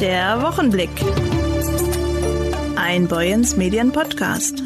[0.00, 0.88] Der Wochenblick.
[2.76, 4.62] Ein Boyens Medien Podcast.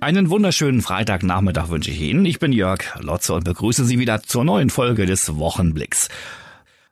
[0.00, 2.26] Einen wunderschönen Freitagnachmittag wünsche ich Ihnen.
[2.26, 6.10] Ich bin Jörg Lotze und begrüße Sie wieder zur neuen Folge des Wochenblicks.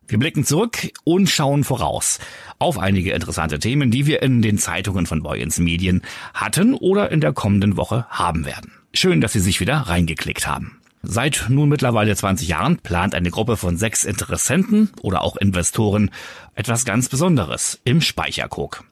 [0.08, 2.18] Wir blicken zurück und schauen voraus
[2.58, 6.00] auf einige interessante Themen, die wir in den Zeitungen von Boyens Medien
[6.32, 8.72] hatten oder in der kommenden Woche haben werden.
[8.94, 10.81] Schön, dass Sie sich wieder reingeklickt haben.
[11.02, 16.10] Seit nun mittlerweile 20 Jahren plant eine Gruppe von sechs Interessenten oder auch Investoren
[16.54, 18.84] etwas ganz Besonderes im Speicherkog.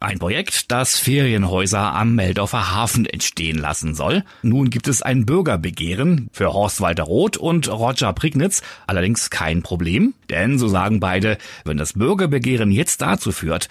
[0.00, 4.24] Ein Projekt, das Ferienhäuser am Meldorfer Hafen entstehen lassen soll.
[4.42, 10.14] Nun gibt es ein Bürgerbegehren für Horst Walter Roth und Roger Prignitz, allerdings kein Problem,
[10.28, 13.68] denn so sagen beide, wenn das Bürgerbegehren jetzt dazu führt,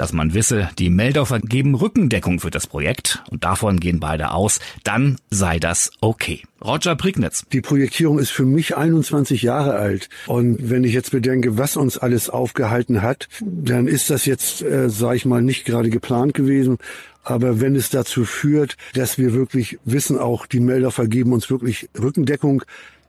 [0.00, 4.58] dass man wisse, die Meldorfer geben Rückendeckung für das Projekt und davon gehen beide aus,
[4.82, 6.42] dann sei das okay.
[6.64, 7.44] Roger Prignitz.
[7.52, 10.08] Die Projektierung ist für mich 21 Jahre alt.
[10.26, 14.88] Und wenn ich jetzt bedenke, was uns alles aufgehalten hat, dann ist das jetzt, äh,
[14.88, 16.78] sage ich mal, nicht gerade geplant gewesen.
[17.22, 21.90] Aber wenn es dazu führt, dass wir wirklich wissen, auch die Meldorfer geben uns wirklich
[21.98, 22.62] Rückendeckung,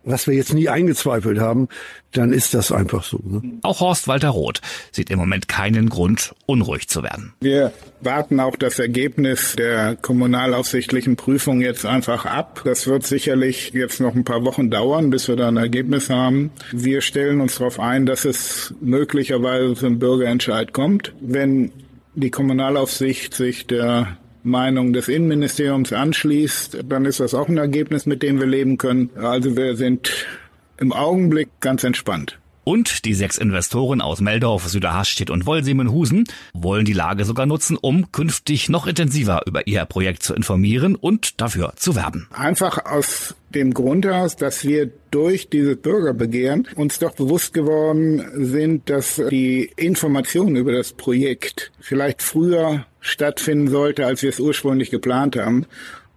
[0.04, 1.68] was wir jetzt nie eingezweifelt haben,
[2.12, 3.20] dann ist das einfach so.
[3.24, 3.42] Ne?
[3.62, 7.34] Auch Horst Walter Roth sieht im Moment keinen Grund, unruhig zu werden.
[7.42, 7.72] Wir
[8.02, 12.62] warten auch das Ergebnis der kommunalaufsichtlichen Prüfung jetzt einfach ab.
[12.66, 16.52] Das wird sicherlich jetzt noch ein paar Wochen dauern, bis wir da ein Ergebnis haben.
[16.72, 21.14] Wir stellen uns darauf ein, dass es möglicherweise zum Bürgerentscheid kommt.
[21.22, 21.72] Wenn
[22.16, 28.24] die Kommunalaufsicht sich der Meinung des Innenministeriums anschließt, dann ist das auch ein Ergebnis, mit
[28.24, 29.10] dem wir leben können.
[29.16, 30.28] Also wir sind
[30.78, 32.41] im Augenblick ganz entspannt.
[32.64, 38.12] Und die sechs Investoren aus Meldorf, Süderhastedt und Wollsemenhusen wollen die Lage sogar nutzen, um
[38.12, 42.28] künftig noch intensiver über ihr Projekt zu informieren und dafür zu werben.
[42.32, 48.90] Einfach aus dem Grund aus, dass wir durch dieses Bürgerbegehren uns doch bewusst geworden sind,
[48.90, 55.36] dass die Informationen über das Projekt vielleicht früher stattfinden sollte, als wir es ursprünglich geplant
[55.36, 55.66] haben.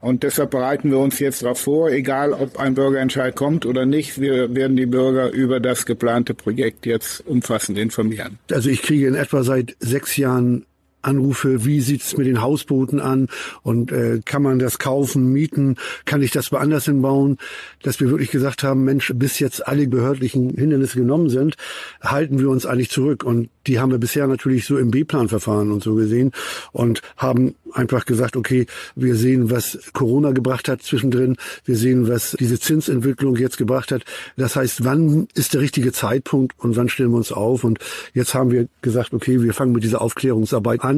[0.05, 4.21] Und deshalb bereiten wir uns jetzt darauf vor, egal ob ein Bürgerentscheid kommt oder nicht,
[4.21, 8.39] wir werden die Bürger über das geplante Projekt jetzt umfassend informieren.
[8.51, 10.67] Also ich kriege in etwa seit sechs Jahren
[11.05, 13.29] Anrufe, wie sieht's mit den Hausbooten an
[13.63, 17.39] und äh, kann man das kaufen, mieten, kann ich das woanders hinbauen,
[17.83, 21.57] dass wir wirklich gesagt haben, Mensch, bis jetzt alle behördlichen Hindernisse genommen sind,
[22.03, 23.25] halten wir uns eigentlich zurück.
[23.25, 26.33] Und die haben wir bisher natürlich so im B-Plan-Verfahren und so gesehen
[26.73, 32.37] und haben einfach gesagt, okay, wir sehen, was Corona gebracht hat zwischendrin, wir sehen, was
[32.39, 34.05] diese Zinsentwicklung jetzt gebracht hat.
[34.37, 37.65] Das heißt, wann ist der richtige Zeitpunkt und wann stellen wir uns auf?
[37.65, 37.79] Und
[38.13, 40.94] jetzt haben wir gesagt, okay, wir fangen mit dieser Aufklärungsarbeit an,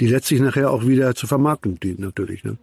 [0.00, 2.44] die letztlich nachher auch wieder zur Vermarktung dient natürlich.
[2.44, 2.58] Ne?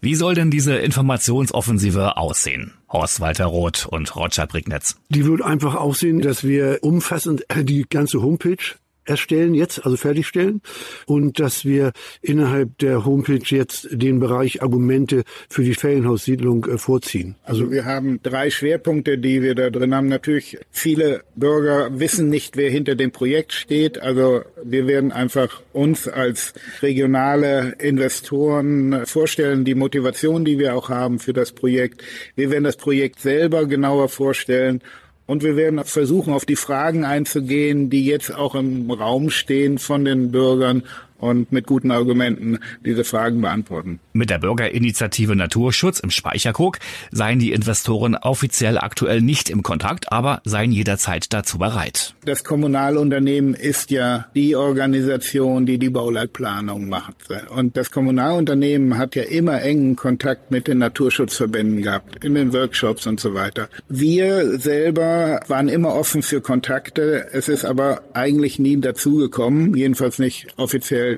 [0.00, 2.72] Wie soll denn diese Informationsoffensive aussehen?
[2.88, 4.96] Horst Walter Roth und Roger Prignitz.
[5.10, 8.56] Die wird einfach aussehen, dass wir umfassend die ganze Homepage
[9.04, 10.62] erstellen jetzt, also fertigstellen
[11.06, 17.36] und dass wir innerhalb der Homepage jetzt den Bereich Argumente für die Ferienhaussiedlung äh, vorziehen.
[17.44, 20.08] Also wir haben drei Schwerpunkte, die wir da drin haben.
[20.08, 24.00] Natürlich viele Bürger wissen nicht, wer hinter dem Projekt steht.
[24.00, 31.18] Also wir werden einfach uns als regionale Investoren vorstellen, die Motivation, die wir auch haben
[31.18, 32.02] für das Projekt.
[32.36, 34.82] Wir werden das Projekt selber genauer vorstellen
[35.32, 40.04] und wir werden versuchen, auf die Fragen einzugehen, die jetzt auch im Raum stehen von
[40.04, 40.82] den Bürgern
[41.22, 44.00] und mit guten Argumenten diese Fragen beantworten.
[44.12, 46.78] Mit der Bürgerinitiative Naturschutz im Speicherkog
[47.12, 52.14] seien die Investoren offiziell aktuell nicht im Kontakt, aber seien jederzeit dazu bereit.
[52.24, 57.14] Das Kommunalunternehmen ist ja die Organisation, die die Bauleitplanung macht.
[57.54, 63.06] Und das Kommunalunternehmen hat ja immer engen Kontakt mit den Naturschutzverbänden gehabt, in den Workshops
[63.06, 63.68] und so weiter.
[63.88, 67.28] Wir selber waren immer offen für Kontakte.
[67.32, 71.11] Es ist aber eigentlich nie dazugekommen, jedenfalls nicht offiziell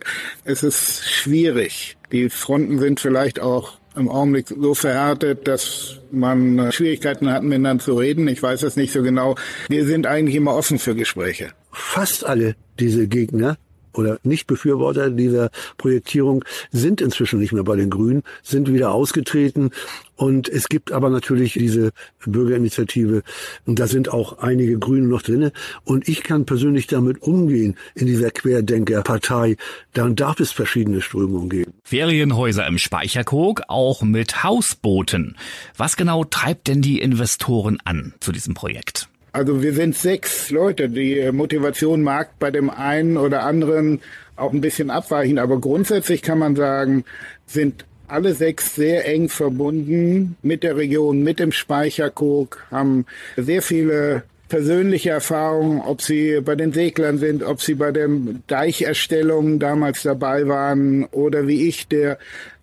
[0.44, 1.96] es ist schwierig.
[2.12, 7.84] Die Fronten sind vielleicht auch im Augenblick so verhärtet, dass man äh, Schwierigkeiten hat, miteinander
[7.84, 8.26] zu reden.
[8.28, 9.36] Ich weiß es nicht so genau.
[9.68, 11.52] Wir sind eigentlich immer offen für Gespräche.
[11.70, 13.56] Fast alle diese Gegner
[13.94, 19.70] oder Nicht-Befürworter dieser Projektierung sind inzwischen nicht mehr bei den Grünen, sind wieder ausgetreten.
[20.16, 21.90] Und es gibt aber natürlich diese
[22.24, 23.22] Bürgerinitiative
[23.66, 25.52] und da sind auch einige Grüne noch drinne.
[25.84, 29.56] Und ich kann persönlich damit umgehen in dieser Querdenkerpartei.
[29.92, 31.72] Dann darf es verschiedene Strömungen geben.
[31.82, 35.36] Ferienhäuser im Speicherkog, auch mit Hausbooten.
[35.76, 39.08] Was genau treibt denn die Investoren an zu diesem Projekt?
[39.34, 40.88] Also wir sind sechs Leute.
[40.88, 44.00] Die Motivation mag bei dem einen oder anderen
[44.36, 47.04] auch ein bisschen abweichen, aber grundsätzlich kann man sagen,
[47.44, 54.22] sind alle sechs sehr eng verbunden mit der Region, mit dem Speicherkog, haben sehr viele
[54.48, 58.08] persönliche Erfahrungen, ob Sie bei den Seglern sind, ob Sie bei der
[58.46, 62.18] Deicherstellung damals dabei waren oder wie ich, der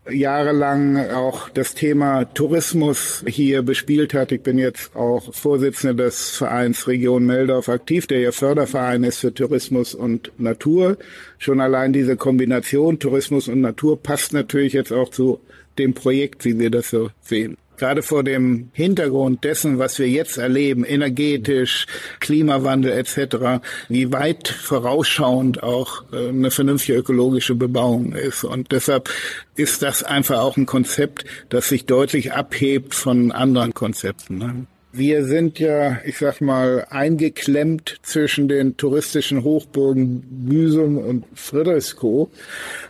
[0.09, 4.31] jahrelang auch das Thema Tourismus hier bespielt hat.
[4.31, 9.33] Ich bin jetzt auch Vorsitzender des Vereins Region Meldorf aktiv, der ja Förderverein ist für
[9.33, 10.97] Tourismus und Natur.
[11.37, 15.39] Schon allein diese Kombination Tourismus und Natur passt natürlich jetzt auch zu
[15.77, 20.37] dem Projekt, wie wir das so sehen gerade vor dem Hintergrund dessen, was wir jetzt
[20.37, 21.87] erleben, energetisch,
[22.19, 28.43] Klimawandel etc., wie weit vorausschauend auch äh, eine vernünftige ökologische Bebauung ist.
[28.43, 29.09] Und deshalb
[29.55, 34.37] ist das einfach auch ein Konzept, das sich deutlich abhebt von anderen Konzepten.
[34.37, 34.67] Ne?
[34.93, 42.29] Wir sind ja, ich sag mal, eingeklemmt zwischen den touristischen Hochburgen Büsum und Friedrichskoog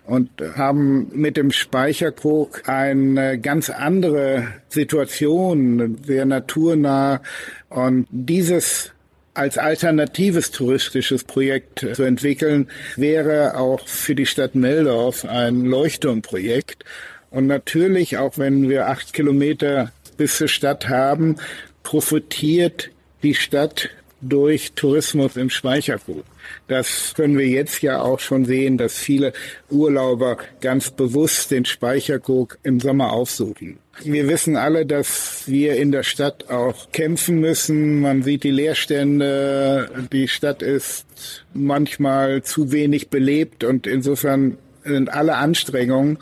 [0.07, 7.21] und haben mit dem Speicherkrog eine ganz andere Situation, sehr naturnah.
[7.69, 8.91] Und dieses
[9.35, 16.83] als alternatives touristisches Projekt zu entwickeln, wäre auch für die Stadt Meldorf ein Leuchtturmprojekt.
[17.29, 21.37] Und natürlich, auch wenn wir acht Kilometer bis zur Stadt haben,
[21.83, 22.89] profitiert
[23.23, 23.89] die Stadt
[24.21, 26.23] durch Tourismus im Speichergut.
[26.67, 29.33] Das können wir jetzt ja auch schon sehen, dass viele
[29.69, 33.77] Urlauber ganz bewusst den Speicherkrug im Sommer aufsuchen.
[34.03, 38.01] Wir wissen alle, dass wir in der Stadt auch kämpfen müssen.
[38.01, 39.89] Man sieht die Leerstände.
[40.11, 41.05] Die Stadt ist
[41.53, 46.17] manchmal zu wenig belebt und insofern sind alle Anstrengungen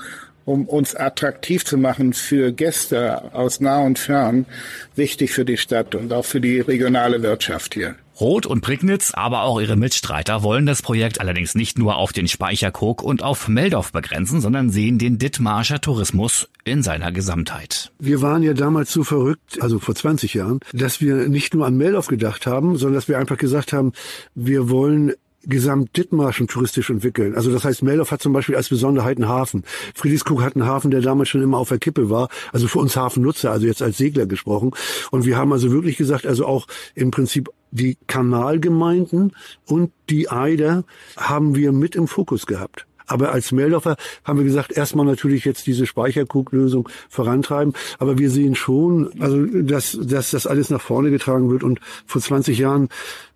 [0.50, 4.48] um uns attraktiv zu machen für Gäste aus nah und fern,
[4.96, 7.96] wichtig für die Stadt und auch für die regionale Wirtschaft hier.
[8.20, 12.28] Rot und Prignitz, aber auch ihre Mitstreiter wollen das Projekt allerdings nicht nur auf den
[12.28, 17.92] Speicherkog und auf Meldorf begrenzen, sondern sehen den Dithmarscher Tourismus in seiner Gesamtheit.
[18.00, 21.78] Wir waren ja damals so verrückt, also vor 20 Jahren, dass wir nicht nur an
[21.78, 23.94] Meldorf gedacht haben, sondern dass wir einfach gesagt haben,
[24.36, 25.14] wir wollen
[25.44, 27.36] gesamt Dithmarschen touristisch entwickeln.
[27.36, 29.64] Also das heißt, Meldorf hat zum Beispiel als Besonderheit einen Hafen.
[29.96, 32.30] Friedrichskoog hat einen Hafen, der damals schon immer auf der Kippe war.
[32.52, 34.72] Also für uns Hafennutzer, also jetzt als Segler gesprochen.
[35.12, 40.84] Und wir haben also wirklich gesagt, also auch im Prinzip die Kanalgemeinden und die Eider
[41.18, 42.89] haben wir mit im Fokus gehabt.
[43.10, 47.74] Aber als Meldorfer haben wir gesagt, erstmal natürlich jetzt diese Speicherkuglösung vorantreiben.
[47.98, 51.64] Aber wir sehen schon, also dass, dass das alles nach vorne getragen wird.
[51.64, 52.90] Und vor 20 Jahren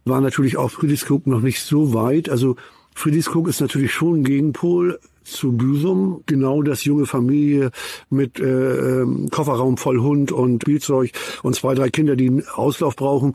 [0.06, 2.30] war natürlich auch Friedrichskoog noch nicht so weit.
[2.30, 2.56] Also
[2.96, 6.24] Friedrichskoog ist natürlich schon ein Gegenpol zu Büsum.
[6.26, 7.72] Genau das junge Familie
[8.10, 11.12] mit äh, ähm, Kofferraum voll Hund und Spielzeug
[11.44, 13.34] und zwei, drei Kinder, die einen Auslauf brauchen,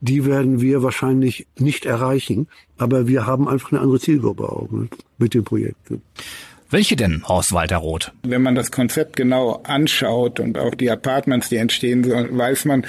[0.00, 2.48] die werden wir wahrscheinlich nicht erreichen.
[2.78, 4.88] Aber wir haben einfach eine andere Zielgruppe auch ne,
[5.18, 5.76] mit dem Projekt.
[6.72, 8.12] Welche denn, Horst Walter Roth?
[8.22, 12.86] Wenn man das Konzept genau anschaut und auch die Apartments, die entstehen sollen, weiß man,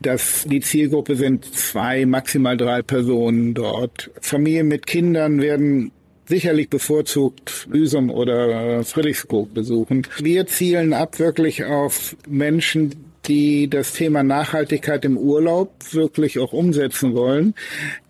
[0.00, 4.12] dass die Zielgruppe sind zwei, maximal drei Personen dort.
[4.20, 5.90] Familien mit Kindern werden
[6.26, 10.06] sicherlich bevorzugt Büsum oder Friedrichskoog besuchen.
[10.18, 12.94] Wir zielen ab wirklich auf Menschen,
[13.26, 17.54] die das Thema Nachhaltigkeit im Urlaub wirklich auch umsetzen wollen,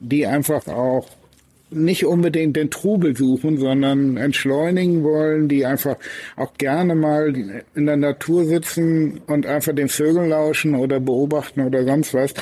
[0.00, 1.08] die einfach auch
[1.70, 5.96] nicht unbedingt den Trubel suchen, sondern entschleunigen wollen, die einfach
[6.36, 7.34] auch gerne mal
[7.74, 12.34] in der Natur sitzen und einfach den Vögeln lauschen oder beobachten oder sonst was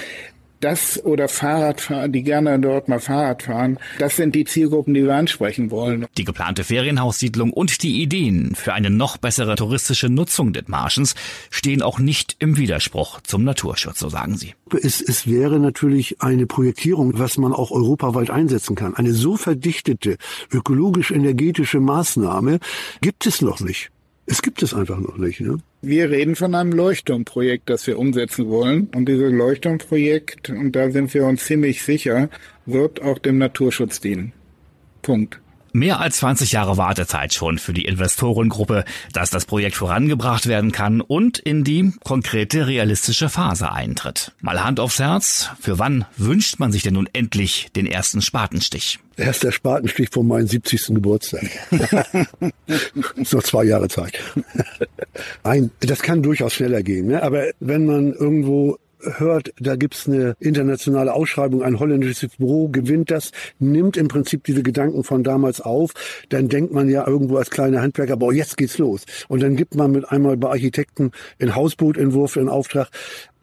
[0.64, 5.14] das oder Fahrradfahren, die gerne dort mal Fahrrad fahren, das sind die Zielgruppen, die wir
[5.14, 6.06] ansprechen wollen.
[6.16, 11.14] Die geplante Ferienhaussiedlung und die Ideen für eine noch bessere touristische Nutzung des Marschens
[11.50, 14.54] stehen auch nicht im Widerspruch zum Naturschutz, so sagen sie.
[14.82, 18.94] Es, es wäre natürlich eine Projektierung, was man auch europaweit einsetzen kann.
[18.94, 20.16] Eine so verdichtete
[20.50, 22.58] ökologisch-energetische Maßnahme
[23.02, 23.90] gibt es noch nicht.
[24.26, 25.40] Es gibt es einfach noch nicht.
[25.40, 25.58] Ne?
[25.82, 28.88] Wir reden von einem Leuchtturmprojekt, das wir umsetzen wollen.
[28.94, 32.30] Und dieses Leuchtturmprojekt, und da sind wir uns ziemlich sicher,
[32.64, 34.32] wird auch dem Naturschutz dienen.
[35.02, 35.40] Punkt.
[35.76, 41.00] Mehr als 20 Jahre Wartezeit schon für die Investorengruppe, dass das Projekt vorangebracht werden kann
[41.00, 44.30] und in die konkrete realistische Phase eintritt.
[44.40, 49.00] Mal Hand aufs Herz, für wann wünscht man sich denn nun endlich den ersten Spatenstich?
[49.16, 50.94] Erst der Spatenstich vor meinem 70.
[50.94, 51.42] Geburtstag.
[53.32, 54.20] noch zwei Jahre Zeit.
[55.42, 57.20] Ein, das kann durchaus schneller gehen, ne?
[57.20, 58.78] aber wenn man irgendwo
[59.18, 64.62] hört, da gibt's eine internationale Ausschreibung, ein holländisches Büro gewinnt das, nimmt im Prinzip diese
[64.62, 65.92] Gedanken von damals auf,
[66.28, 69.04] dann denkt man ja irgendwo als kleiner Handwerker, boah, jetzt geht's los.
[69.28, 72.88] Und dann gibt man mit einmal bei Architekten einen Hausbootentwurf in Auftrag.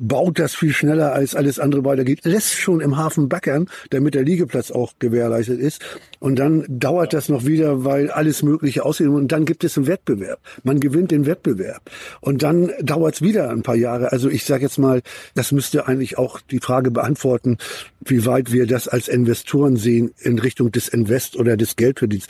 [0.01, 4.24] Baut das viel schneller als alles andere weitergeht, lässt schon im Hafen backern, damit der
[4.24, 5.81] Liegeplatz auch gewährleistet ist.
[6.20, 9.08] Und dann dauert das noch wieder, weil alles Mögliche aussieht.
[9.08, 10.39] Und dann gibt es einen Wettbewerb.
[10.63, 11.89] Man gewinnt den Wettbewerb.
[12.20, 14.12] Und dann dauert es wieder ein paar Jahre.
[14.12, 15.01] Also ich sage jetzt mal,
[15.36, 17.58] das müsste eigentlich auch die Frage beantworten,
[18.01, 22.25] wie weit wir das als Investoren sehen in Richtung des Invest oder des Geldkredits.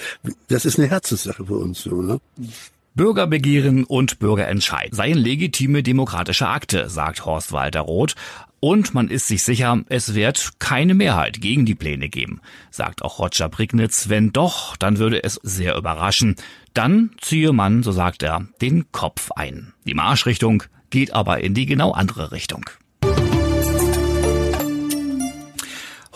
[0.49, 1.81] Das ist eine Herzenssache für uns.
[1.81, 2.19] So, ne?
[2.93, 8.15] Bürgerbegehren und Bürgerentscheid seien legitime demokratische Akte, sagt Horst Walter Roth.
[8.59, 13.17] Und man ist sich sicher, es wird keine Mehrheit gegen die Pläne geben, sagt auch
[13.17, 14.09] Roger Prignitz.
[14.09, 16.35] Wenn doch, dann würde es sehr überraschen.
[16.73, 19.73] Dann ziehe man, so sagt er, den Kopf ein.
[19.87, 22.65] Die Marschrichtung geht aber in die genau andere Richtung.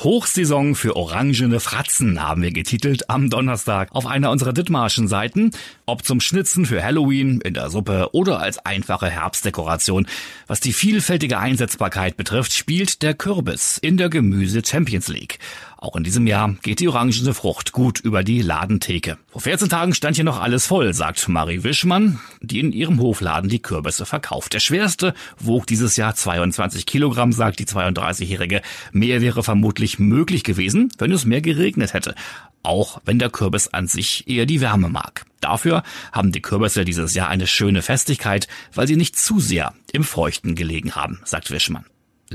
[0.05, 5.49] Hochsaison für orangene Fratzen haben wir getitelt am Donnerstag auf einer unserer Dithmarschen Seiten.
[5.87, 10.05] Ob zum Schnitzen für Halloween, in der Suppe oder als einfache Herbstdekoration.
[10.45, 15.39] Was die vielfältige Einsetzbarkeit betrifft, spielt der Kürbis in der Gemüse Champions League.
[15.85, 19.19] Auch in diesem Jahr geht die orangene Frucht gut über die Ladentheke.
[19.27, 23.51] Vor 14 Tagen stand hier noch alles voll, sagt Marie Wischmann, die in ihrem Hofladen
[23.51, 24.53] die Kürbisse verkauft.
[24.53, 28.63] Der schwerste wog dieses Jahr 22 Kilogramm, sagt die 32-Jährige.
[28.93, 32.15] Mehr wäre vermutlich möglich gewesen, wenn es mehr geregnet hätte.
[32.63, 35.27] Auch wenn der Kürbis an sich eher die Wärme mag.
[35.39, 40.03] Dafür haben die Kürbisse dieses Jahr eine schöne Festigkeit, weil sie nicht zu sehr im
[40.03, 41.85] Feuchten gelegen haben, sagt Wischmann.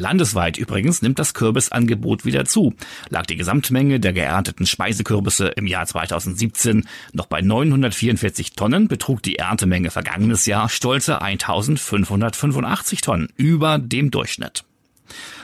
[0.00, 2.74] Landesweit übrigens nimmt das Kürbisangebot wieder zu.
[3.10, 9.36] Lag die Gesamtmenge der geernteten Speisekürbisse im Jahr 2017 noch bei 944 Tonnen, betrug die
[9.36, 14.64] Erntemenge vergangenes Jahr stolze 1585 Tonnen über dem Durchschnitt.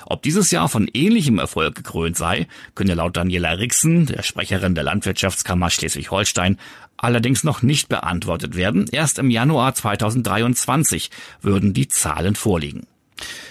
[0.07, 4.85] Ob dieses Jahr von ähnlichem Erfolg gekrönt sei, könne laut Daniela Rixen, der Sprecherin der
[4.85, 6.59] Landwirtschaftskammer Schleswig-Holstein,
[6.97, 8.87] allerdings noch nicht beantwortet werden.
[8.93, 11.11] Erst im Januar 2023
[11.43, 12.87] würden die Zahlen vorliegen.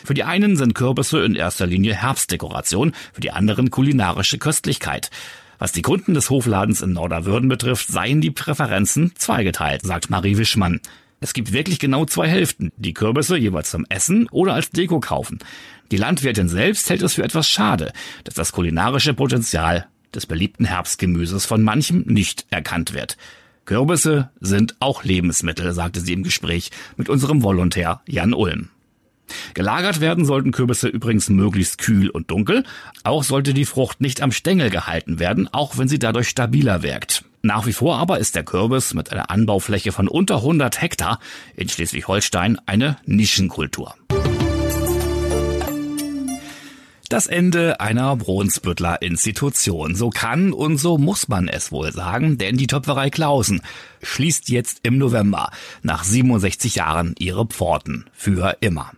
[0.03, 5.09] Für die einen sind Kürbisse in erster Linie Herbstdekoration, für die anderen kulinarische Köstlichkeit.
[5.57, 10.81] Was die Kunden des Hofladens in Norderwürden betrifft, seien die Präferenzen zweigeteilt, sagt Marie Wischmann.
[11.21, 15.39] Es gibt wirklich genau zwei Hälften, die Kürbisse jeweils zum Essen oder als Deko kaufen.
[15.91, 17.93] Die Landwirtin selbst hält es für etwas schade,
[18.25, 23.17] dass das kulinarische Potenzial des beliebten Herbstgemüses von manchem nicht erkannt wird.
[23.65, 28.69] Kürbisse sind auch Lebensmittel, sagte sie im Gespräch mit unserem Volontär Jan Ulm.
[29.53, 32.63] Gelagert werden sollten Kürbisse übrigens möglichst kühl und dunkel.
[33.03, 37.25] Auch sollte die Frucht nicht am Stängel gehalten werden, auch wenn sie dadurch stabiler wirkt.
[37.41, 41.19] Nach wie vor aber ist der Kürbis mit einer Anbaufläche von unter 100 Hektar
[41.55, 43.93] in Schleswig-Holstein eine Nischenkultur.
[47.07, 49.95] Das Ende einer Brunsbüttler Institution.
[49.95, 53.61] So kann und so muss man es wohl sagen, denn die Töpferei Klausen
[54.01, 55.51] schließt jetzt im November
[55.83, 58.91] nach 67 Jahren ihre Pforten für immer.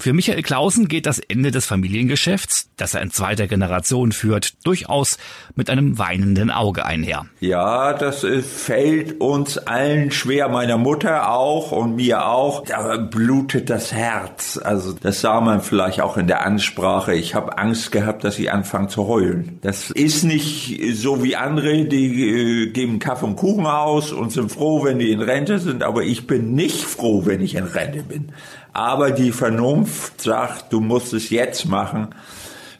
[0.00, 5.18] Für Michael Clausen geht das Ende des Familiengeschäfts, das er in zweiter Generation führt, durchaus
[5.56, 7.26] mit einem weinenden Auge einher.
[7.40, 12.64] Ja, das fällt uns allen schwer, meiner Mutter auch und mir auch.
[12.64, 14.58] Da blutet das Herz.
[14.62, 17.14] Also das sah man vielleicht auch in der Ansprache.
[17.14, 19.58] Ich habe Angst gehabt, dass sie anfangen zu heulen.
[19.60, 24.50] Das ist nicht so wie andere, die äh, geben Kaffee und Kuchen aus und sind
[24.50, 25.82] froh, wenn die in Rente sind.
[25.82, 28.32] Aber ich bin nicht froh, wenn ich in Rente bin.
[28.72, 32.08] Aber die Vernunft sagt, du musst es jetzt machen,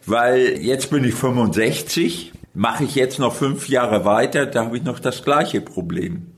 [0.07, 4.85] weil jetzt bin ich 65, mache ich jetzt noch fünf Jahre weiter, da habe ich
[4.85, 6.33] noch das gleiche Problem.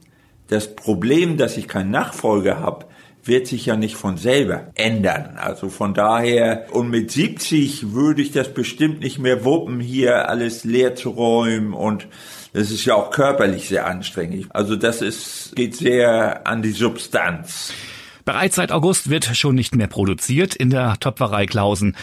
[0.47, 2.85] Das Problem, dass ich keinen Nachfolger habe,
[3.23, 5.37] wird sich ja nicht von selber ändern.
[5.37, 10.63] Also von daher, und mit 70 würde ich das bestimmt nicht mehr wuppen, hier alles
[10.63, 12.07] leer zu räumen und
[12.51, 14.47] das ist ja auch körperlich sehr anstrengend.
[14.49, 17.73] Also das ist, geht sehr an die Substanz.
[18.25, 21.95] Bereits seit August wird schon nicht mehr produziert in der Töpferei Klausen.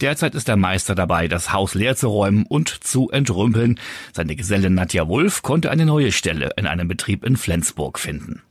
[0.00, 3.80] Derzeit ist der Meister dabei, das Haus leer zu räumen und zu entrümpeln.
[4.12, 8.42] Seine Gesellin Nadja Wolf konnte eine neue Stelle in einem Betrieb in Flensburg finden.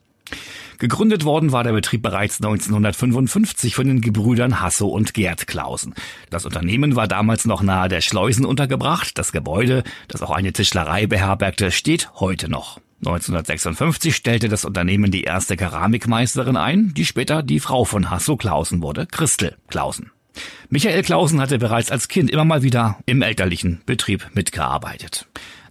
[0.80, 5.94] Gegründet worden war der Betrieb bereits 1955 von den Gebrüdern Hasso und Gerd Klausen.
[6.30, 9.18] Das Unternehmen war damals noch nahe der Schleusen untergebracht.
[9.18, 12.80] Das Gebäude, das auch eine Tischlerei beherbergte, steht heute noch.
[13.06, 18.82] 1956 stellte das Unternehmen die erste Keramikmeisterin ein, die später die Frau von Hasso Clausen
[18.82, 20.12] wurde, Christel Clausen.
[20.70, 25.28] Michael Clausen hatte bereits als Kind immer mal wieder im elterlichen Betrieb mitgearbeitet.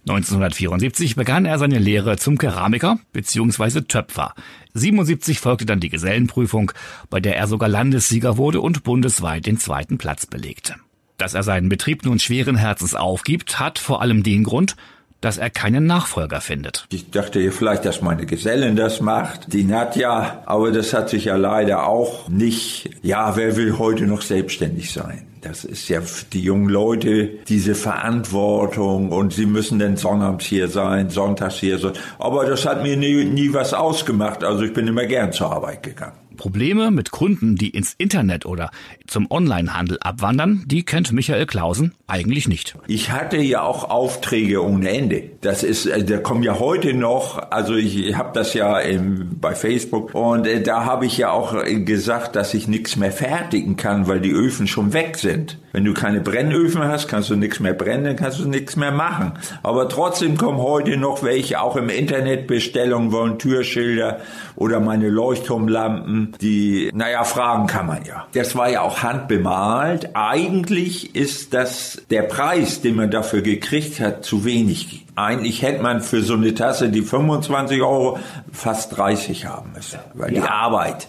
[0.07, 3.81] 1974 begann er seine Lehre zum Keramiker bzw.
[3.81, 4.33] Töpfer.
[4.73, 6.71] 77 folgte dann die Gesellenprüfung,
[7.09, 10.75] bei der er sogar Landessieger wurde und bundesweit den zweiten Platz belegte.
[11.17, 14.75] Dass er seinen Betrieb nun schweren Herzens aufgibt, hat vor allem den Grund,
[15.23, 16.85] dass er keinen Nachfolger findet.
[16.91, 21.37] Ich dachte vielleicht, dass meine Gesellin das macht, die Nadja, aber das hat sich ja
[21.37, 25.25] leider auch nicht, ja, wer will heute noch selbstständig sein?
[25.41, 30.69] Das ist ja für die jungen Leute diese Verantwortung und sie müssen dann sonnabends hier
[30.69, 31.93] sein, sonntags hier sein.
[32.17, 34.43] Aber das hat mir nie, nie was ausgemacht.
[34.43, 36.22] Also ich bin immer gern zur Arbeit gegangen.
[36.33, 38.71] Probleme mit Kunden, die ins Internet oder
[39.07, 42.75] zum Onlinehandel abwandern, die kennt Michael Klausen eigentlich nicht.
[42.87, 45.23] Ich hatte ja auch Aufträge ohne Ende.
[45.41, 49.55] Das ist, äh, da kommen ja heute noch, also ich habe das ja im, bei
[49.55, 54.07] Facebook und äh, da habe ich ja auch gesagt, dass ich nichts mehr fertigen kann,
[54.07, 55.57] weil die Öfen schon weg sind.
[55.73, 59.33] Wenn du keine Brennöfen hast, kannst du nichts mehr brennen, kannst du nichts mehr machen.
[59.63, 64.19] Aber trotzdem kommen heute noch welche, auch im Internet Bestellungen wollen Türschilder
[64.55, 68.27] oder meine Leuchtturmlampen, die, naja, fragen kann man ja.
[68.33, 70.15] Das war ja auch handbemalt.
[70.15, 75.05] Eigentlich ist das der Preis, den man dafür gekriegt hat, zu wenig.
[75.15, 78.19] Eigentlich hätte man für so eine Tasse, die 25 Euro,
[78.51, 79.99] fast 30 haben müssen.
[80.13, 80.41] Weil ja.
[80.41, 81.07] die Arbeit,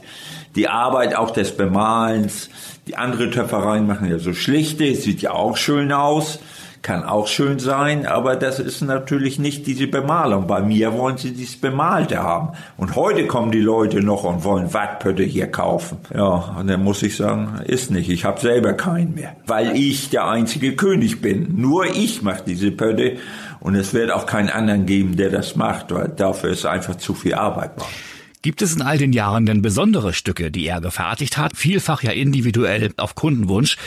[0.57, 2.51] die Arbeit auch des Bemalens,
[2.87, 6.39] die andere Töpfereien machen ja so schlichte, sieht ja auch schön aus,
[6.85, 10.47] kann auch schön sein, aber das ist natürlich nicht diese Bemalung.
[10.47, 12.51] Bei mir wollen sie dieses Bemalte haben.
[12.77, 15.97] Und heute kommen die Leute noch und wollen Wattpötte hier kaufen.
[16.15, 18.11] Ja, und dann muss ich sagen, ist nicht.
[18.11, 21.57] Ich habe selber keinen mehr, weil ich der einzige König bin.
[21.57, 23.17] Nur ich mache diese Pötte
[23.61, 27.15] und es wird auch keinen anderen geben, der das macht, weil dafür ist einfach zu
[27.15, 27.79] viel Arbeit.
[27.79, 27.95] Machen.
[28.43, 32.11] Gibt es in all den Jahren denn besondere Stücke, die er gefertigt hat, vielfach ja
[32.11, 33.79] individuell auf Kundenwunsch,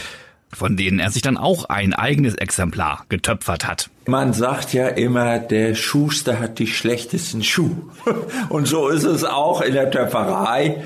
[0.53, 3.89] von denen er sich dann auch ein eigenes Exemplar getöpfert hat?
[4.05, 7.75] Man sagt ja immer, der Schuster hat die schlechtesten Schuh.
[8.49, 10.83] Und so ist es auch in der Töpferei.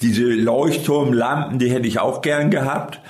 [0.00, 3.00] Diese Leuchtturmlampen, die hätte ich auch gern gehabt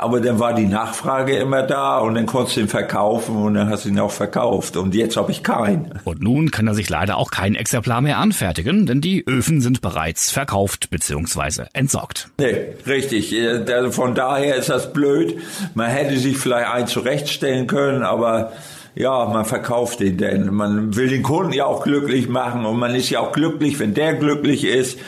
[0.00, 3.68] aber dann war die Nachfrage immer da und dann konntest du ihn verkaufen und dann
[3.68, 6.00] hast du ihn auch verkauft und jetzt habe ich keinen.
[6.04, 9.80] Und nun kann er sich leider auch kein Exemplar mehr anfertigen, denn die Öfen sind
[9.80, 11.64] bereits verkauft bzw.
[11.72, 12.30] entsorgt.
[12.38, 13.32] Nee, richtig.
[13.32, 15.38] Äh, von daher ist das blöd.
[15.74, 18.52] Man hätte sich vielleicht einen zurechtstellen können, aber
[18.94, 20.52] ja, man verkauft den denn.
[20.52, 23.94] Man will den Kunden ja auch glücklich machen und man ist ja auch glücklich, wenn
[23.94, 24.98] der glücklich ist.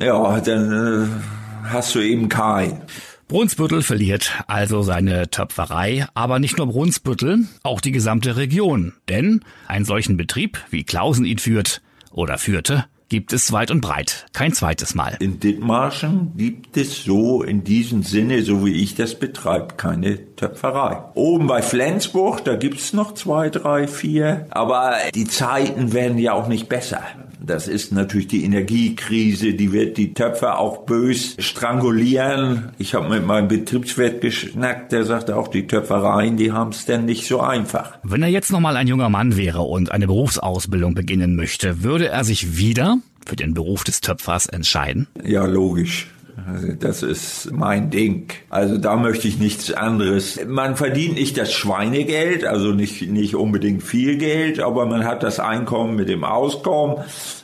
[0.00, 2.82] Ja, dann äh, hast du eben keinen.
[3.28, 8.92] Brunsbüttel verliert also seine Töpferei, aber nicht nur Brunsbüttel, auch die gesamte Region.
[9.08, 14.26] Denn einen solchen Betrieb, wie Klausen ihn führt oder führte, gibt es weit und breit.
[14.32, 15.16] Kein zweites Mal.
[15.18, 21.02] In Dithmarschen gibt es so in diesem Sinne, so wie ich das betreibe, keine Töpferei.
[21.14, 24.46] Oben bei Flensburg, da gibt's noch zwei, drei, vier.
[24.50, 27.02] Aber die Zeiten werden ja auch nicht besser.
[27.46, 32.72] Das ist natürlich die Energiekrise, die wird die Töpfer auch bös strangulieren.
[32.76, 37.04] Ich habe mit meinem Betriebswirt geschnackt, der sagte auch, die Töpfereien, die haben es denn
[37.04, 37.98] nicht so einfach.
[38.02, 42.24] Wenn er jetzt nochmal ein junger Mann wäre und eine Berufsausbildung beginnen möchte, würde er
[42.24, 45.06] sich wieder für den Beruf des Töpfers entscheiden?
[45.24, 46.08] Ja, logisch.
[46.44, 48.28] Also das ist mein Ding.
[48.50, 50.38] Also da möchte ich nichts anderes.
[50.46, 55.40] Man verdient nicht das Schweinegeld, also nicht, nicht unbedingt viel Geld, aber man hat das
[55.40, 56.98] Einkommen mit dem Auskommen.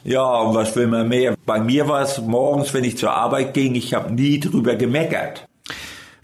[0.04, 1.34] Ja, und was will man mehr?
[1.46, 5.46] Bei mir war es morgens, wenn ich zur Arbeit ging, ich habe nie drüber gemeckert.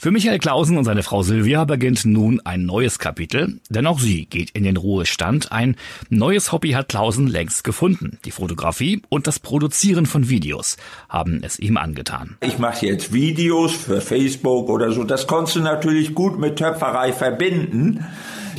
[0.00, 4.26] Für Michael Klausen und seine Frau Sylvia beginnt nun ein neues Kapitel, denn auch sie
[4.26, 5.50] geht in den Ruhestand.
[5.50, 5.74] Ein
[6.08, 8.16] neues Hobby hat Klausen längst gefunden.
[8.24, 10.76] Die Fotografie und das Produzieren von Videos
[11.08, 12.36] haben es ihm angetan.
[12.42, 15.02] Ich mache jetzt Videos für Facebook oder so.
[15.02, 18.04] Das konntest du natürlich gut mit Töpferei verbinden.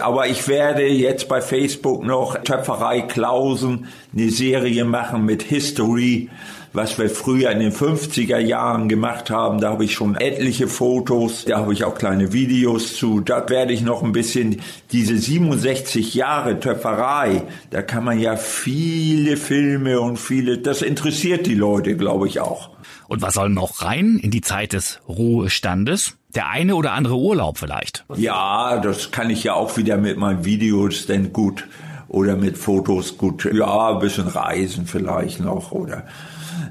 [0.01, 6.29] Aber ich werde jetzt bei Facebook noch Töpferei Klausen eine Serie machen mit History
[6.73, 9.59] was wir früher in den 50er Jahren gemacht haben.
[9.59, 13.21] Da habe ich schon etliche Fotos, da habe ich auch kleine Videos zu.
[13.21, 19.37] Da werde ich noch ein bisschen diese 67 Jahre Töpferei, da kann man ja viele
[19.37, 22.69] Filme und viele, das interessiert die Leute, glaube ich auch.
[23.07, 26.15] Und was soll noch rein in die Zeit des Ruhestandes?
[26.35, 28.05] Der eine oder andere Urlaub vielleicht.
[28.15, 31.67] Ja, das kann ich ja auch wieder mit meinen Videos denn gut
[32.07, 33.49] oder mit Fotos gut.
[33.51, 36.05] Ja, ein bisschen reisen vielleicht noch oder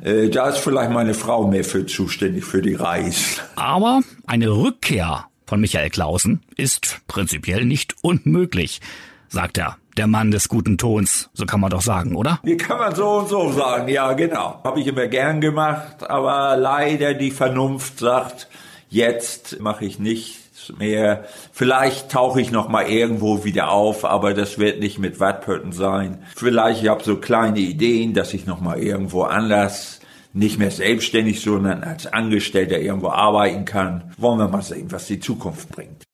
[0.02, 3.40] äh, da ist vielleicht meine Frau mehr für zuständig für die Reise.
[3.56, 8.80] Aber eine Rückkehr von Michael Clausen ist prinzipiell nicht unmöglich,
[9.28, 9.76] sagt er.
[9.96, 12.38] Der Mann des guten Tons, so kann man doch sagen, oder?
[12.44, 14.60] Wie kann man so und so sagen, ja genau.
[14.62, 18.48] Habe ich immer gern gemacht, aber leider die Vernunft sagt,
[18.90, 20.37] jetzt mache ich nichts
[20.76, 21.24] mehr.
[21.52, 26.22] Vielleicht tauche ich noch mal irgendwo wieder auf, aber das wird nicht mit Wattpötten sein.
[26.36, 30.00] Vielleicht ich habe so kleine Ideen, dass ich noch mal irgendwo anders
[30.32, 34.12] nicht mehr selbstständig, sondern als Angestellter irgendwo arbeiten kann.
[34.18, 36.07] Wollen wir mal sehen, was die Zukunft bringt.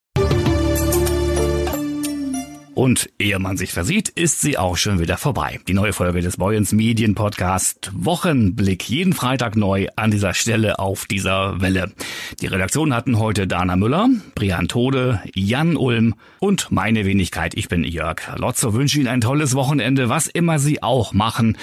[2.75, 5.61] Und ehe man sich versieht, ist sie auch schon wieder vorbei.
[5.65, 8.89] Die neue Folge des Boyens Medien Podcast Wochenblick.
[8.89, 11.93] Jeden Freitag neu an dieser Stelle auf dieser Welle.
[12.41, 17.55] Die Redaktion hatten heute Dana Müller, Brian Tode, Jan Ulm und meine Wenigkeit.
[17.55, 18.73] Ich bin Jörg Lotzo.
[18.73, 21.57] Wünsche Ihnen ein tolles Wochenende, was immer Sie auch machen.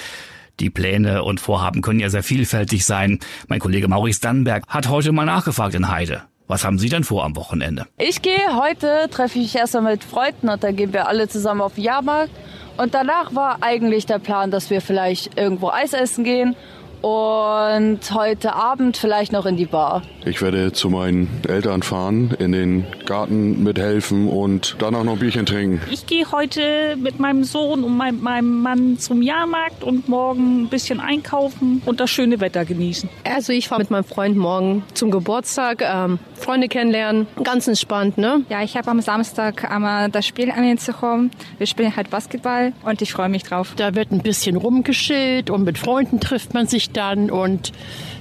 [0.59, 3.19] Die Pläne und Vorhaben können ja sehr vielfältig sein.
[3.47, 6.23] Mein Kollege Maurice Dannenberg hat heute mal nachgefragt in Heide.
[6.53, 7.87] Was haben Sie denn vor am Wochenende?
[7.97, 11.61] Ich gehe heute, treffe ich mich erstmal mit Freunden und dann gehen wir alle zusammen
[11.61, 12.29] auf den Jahrmarkt.
[12.77, 16.55] Und danach war eigentlich der Plan, dass wir vielleicht irgendwo Eis essen gehen
[17.03, 20.03] und heute Abend vielleicht noch in die Bar.
[20.25, 25.45] Ich werde zu meinen Eltern fahren, in den Garten mithelfen und danach noch ein Bierchen
[25.45, 25.81] trinken.
[25.91, 30.69] Ich gehe heute mit meinem Sohn und mein, meinem Mann zum Jahrmarkt und morgen ein
[30.69, 33.09] bisschen einkaufen und das schöne Wetter genießen.
[33.25, 38.41] Also ich fahre mit meinem Freund morgen zum Geburtstag, ähm, Freunde kennenlernen, ganz entspannt, ne?
[38.49, 41.31] Ja, ich habe am Samstag einmal das Spiel angezogen.
[41.57, 43.73] Wir spielen halt Basketball und ich freue mich drauf.
[43.75, 47.71] Da wird ein bisschen rumgeschillt und mit Freunden trifft man sich dann und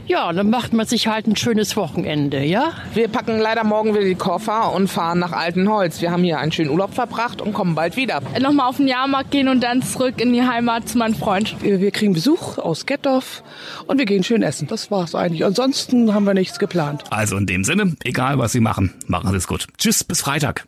[0.07, 2.73] ja, dann macht man sich halt ein schönes Wochenende, ja?
[2.93, 6.03] Wir packen leider morgen wieder die Koffer und fahren nach Altenholz.
[6.03, 8.21] Wir haben hier einen schönen Urlaub verbracht und kommen bald wieder.
[8.41, 11.55] Nochmal auf den Jahrmarkt gehen und dann zurück in die Heimat zu meinem Freund.
[11.63, 13.43] Wir kriegen Besuch aus Gettorf
[13.87, 14.67] und wir gehen schön essen.
[14.67, 15.45] Das war's eigentlich.
[15.45, 17.05] Ansonsten haben wir nichts geplant.
[17.11, 19.67] Also in dem Sinne, egal was Sie machen, machen Sie es gut.
[19.79, 20.67] Tschüss, bis Freitag.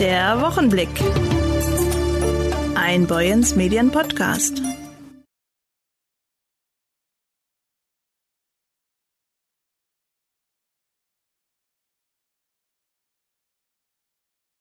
[0.00, 0.88] Der Wochenblick.
[2.74, 4.62] Ein Boyens Medien Podcast.